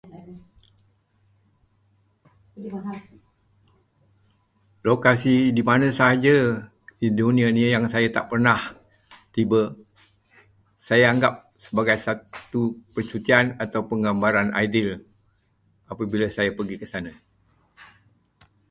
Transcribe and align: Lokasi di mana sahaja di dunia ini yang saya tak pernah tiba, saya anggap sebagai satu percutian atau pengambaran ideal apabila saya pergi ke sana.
Lokasi 4.89 5.35
di 5.55 5.61
mana 5.69 5.87
sahaja 5.97 6.37
di 6.99 7.07
dunia 7.17 7.47
ini 7.53 7.65
yang 7.75 7.85
saya 7.93 8.07
tak 8.15 8.25
pernah 8.33 8.57
tiba, 9.35 9.61
saya 10.87 11.05
anggap 11.13 11.33
sebagai 11.65 11.97
satu 12.05 12.61
percutian 12.97 13.45
atau 13.63 13.81
pengambaran 13.91 14.49
ideal 14.63 14.91
apabila 15.91 16.25
saya 16.37 16.49
pergi 16.57 16.75
ke 16.81 16.85
sana. 16.93 17.13